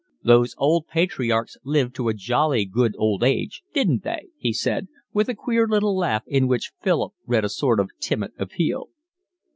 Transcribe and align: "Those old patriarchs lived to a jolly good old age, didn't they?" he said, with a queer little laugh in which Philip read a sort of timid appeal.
"Those 0.23 0.55
old 0.57 0.87
patriarchs 0.87 1.57
lived 1.63 1.93
to 1.97 2.07
a 2.09 2.15
jolly 2.15 2.65
good 2.65 2.95
old 2.97 3.21
age, 3.23 3.61
didn't 3.71 4.01
they?" 4.01 4.29
he 4.35 4.51
said, 4.51 4.87
with 5.13 5.29
a 5.29 5.35
queer 5.35 5.67
little 5.67 5.95
laugh 5.95 6.23
in 6.25 6.47
which 6.47 6.71
Philip 6.81 7.13
read 7.27 7.45
a 7.45 7.49
sort 7.49 7.79
of 7.79 7.91
timid 7.99 8.31
appeal. 8.39 8.87